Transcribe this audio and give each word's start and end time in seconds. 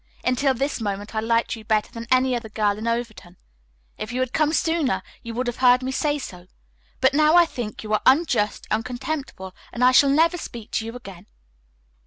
Until 0.25 0.55
this 0.55 0.81
moment 0.81 1.13
I 1.13 1.19
liked 1.19 1.55
you 1.55 1.63
better 1.63 1.91
than 1.91 2.07
any 2.09 2.35
other 2.35 2.49
girl 2.49 2.75
in 2.79 2.87
Overton. 2.87 3.37
If 3.99 4.11
you 4.11 4.19
had 4.21 4.33
come 4.33 4.51
sooner, 4.51 5.03
you 5.21 5.35
would 5.35 5.45
have 5.45 5.57
heard 5.57 5.83
me 5.83 5.91
say 5.91 6.17
so. 6.17 6.47
But 7.01 7.13
now 7.13 7.35
I 7.35 7.45
think 7.45 7.83
you 7.83 7.93
are 7.93 8.01
unjust 8.07 8.65
and 8.71 8.83
contemptible 8.83 9.53
and 9.71 9.83
I 9.83 9.91
shall 9.91 10.09
never 10.09 10.37
speak 10.39 10.71
to 10.71 10.87
you 10.87 10.95
again." 10.95 11.27